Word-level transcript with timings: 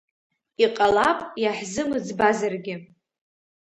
Иҟалап 0.63 1.19
иаҳзымӡбазаргьы. 1.43 2.75